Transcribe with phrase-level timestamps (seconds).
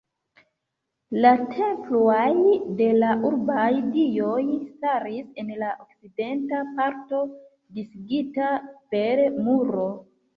[1.23, 2.45] La temploj
[2.79, 3.67] de la urbaj
[3.97, 4.39] dioj
[4.69, 7.21] staris en la okcidenta parto,
[7.81, 8.49] disigita
[8.95, 9.85] per muro.